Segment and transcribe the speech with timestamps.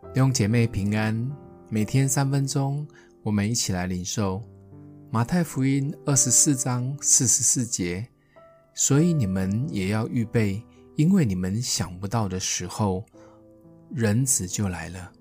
[0.00, 1.30] 弟兄姐妹平安，
[1.68, 2.86] 每天三分钟，
[3.22, 4.42] 我们一起来领受
[5.10, 8.06] 马太福音二十四章四十四节。
[8.74, 10.62] 所以你们也要预备，
[10.94, 13.04] 因为你们想不到的时候，
[13.92, 15.12] 人子就来了。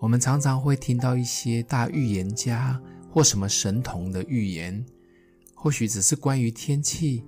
[0.00, 2.80] 我们常常会听到一些大预言家
[3.10, 4.84] 或什么神童的预言，
[5.54, 7.22] 或许只是关于天气、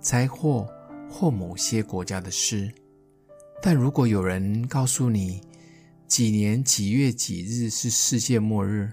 [0.00, 0.68] 灾祸
[1.08, 2.72] 或某些国家的事。
[3.60, 5.40] 但如果有人告诉你，
[6.10, 8.92] 几年几月几日是世界末日，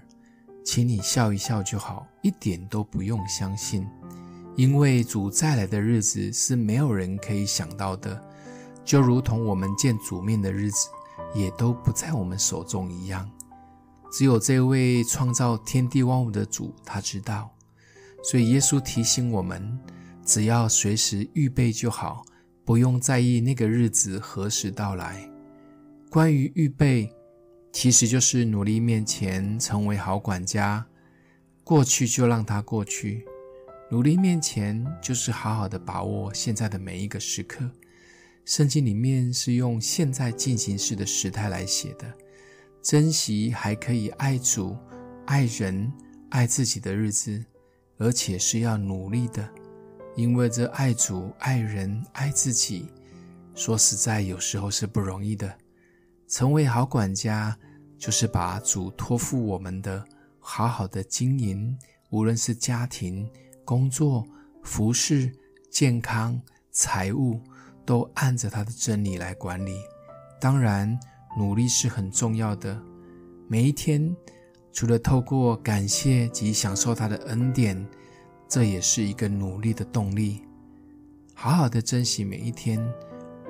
[0.64, 3.84] 请你笑一笑就好，一点都不用相信，
[4.54, 8.24] 因为主再来的日子是没有人可以想到的，
[8.84, 10.86] 就如同我们见主面的日子
[11.34, 13.28] 也都不在我们手中一样。
[14.12, 17.50] 只有这位创造天地万物的主，他知道。
[18.22, 19.76] 所以耶稣提醒我们，
[20.24, 22.22] 只要随时预备就好，
[22.64, 25.28] 不用在意那个日子何时到来。
[26.10, 27.12] 关于预备，
[27.70, 30.86] 其实就是努力面前成为好管家，
[31.62, 33.26] 过去就让它过去。
[33.90, 37.70] 努力面前就是好好的把握现在的每一个时刻。
[38.46, 42.10] 圣经里面是用现在进行式的时态来写的，
[42.80, 44.74] 珍惜还可以爱主、
[45.26, 45.92] 爱人、
[46.30, 47.44] 爱自己的日子，
[47.98, 49.46] 而且是要努力的，
[50.16, 52.86] 因为这爱主、爱人、爱自己，
[53.54, 55.54] 说实在有时候是不容易的。
[56.28, 57.56] 成为好管家，
[57.96, 60.04] 就是把主托付我们的，
[60.38, 61.76] 好好的经营，
[62.10, 63.28] 无论是家庭、
[63.64, 64.24] 工作、
[64.62, 65.32] 服侍、
[65.70, 66.38] 健康、
[66.70, 67.40] 财务，
[67.86, 69.72] 都按着他的真理来管理。
[70.38, 71.00] 当然，
[71.38, 72.78] 努力是很重要的。
[73.48, 74.14] 每一天，
[74.70, 77.88] 除了透过感谢及享受他的恩典，
[78.46, 80.42] 这也是一个努力的动力。
[81.32, 82.78] 好好的珍惜每一天，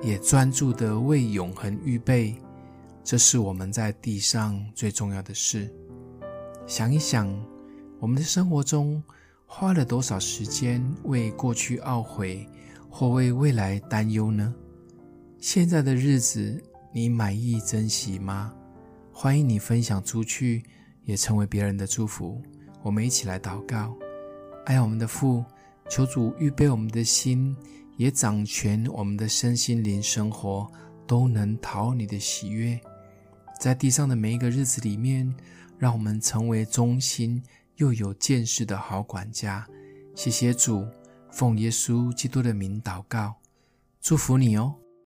[0.00, 2.36] 也专注的为永恒预备。
[3.08, 5.74] 这是我们在地上最重要的事。
[6.66, 7.26] 想一想，
[8.00, 9.02] 我们的生活中
[9.46, 12.46] 花了多少时间为过去懊悔，
[12.90, 14.54] 或为未来担忧呢？
[15.38, 18.52] 现在的日子，你满意珍惜吗？
[19.10, 20.62] 欢迎你分享出去，
[21.04, 22.38] 也成为别人的祝福。
[22.82, 23.96] 我们一起来祷告：
[24.66, 25.42] 爱我们的父，
[25.88, 27.56] 求主预备我们的心，
[27.96, 30.70] 也掌权我们的身心灵生活，
[31.06, 32.78] 都能讨你的喜悦。
[33.58, 35.34] 在地上的每一个日子里面，
[35.78, 37.42] 让我们成为忠心
[37.76, 39.66] 又有见识的好管家。
[40.14, 40.86] 谢谢主，
[41.30, 43.34] 奉耶稣基督的名祷告，
[44.00, 44.74] 祝福你哦。